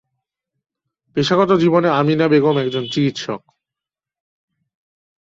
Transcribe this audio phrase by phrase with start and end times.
[1.17, 3.41] পেশাগত জীবনে আমিনা বেগম একজন চিকিৎসক।